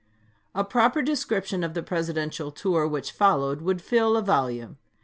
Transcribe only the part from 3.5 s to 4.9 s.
would fill a volume.